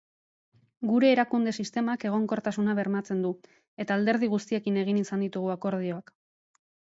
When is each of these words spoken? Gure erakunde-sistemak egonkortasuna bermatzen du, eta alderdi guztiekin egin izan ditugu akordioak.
Gure 0.91 1.09
erakunde-sistemak 1.15 2.05
egonkortasuna 2.11 2.75
bermatzen 2.79 3.21
du, 3.27 3.33
eta 3.85 3.97
alderdi 3.99 4.31
guztiekin 4.33 4.83
egin 4.85 5.03
izan 5.05 5.27
ditugu 5.27 5.55
akordioak. 5.57 6.11